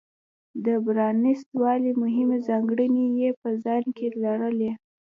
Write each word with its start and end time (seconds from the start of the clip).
د 0.65 0.67
پرانېست 0.85 1.47
والي 1.61 1.91
مهمې 2.01 2.37
ځانګړنې 2.47 3.05
یې 3.19 3.29
په 3.41 3.49
ځان 3.63 3.83
کې 3.97 4.07
لرلې. 4.23 4.71